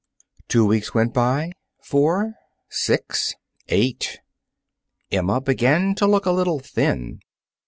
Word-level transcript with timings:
Two 0.47 0.65
weeks 0.65 0.95
went 0.95 1.13
by 1.13 1.51
four 1.79 2.33
six 2.71 3.35
eight. 3.67 4.19
Emma 5.11 5.39
began 5.39 5.93
to 5.93 6.07
look 6.07 6.25
a 6.25 6.31
little 6.31 6.57
thin. 6.57 7.19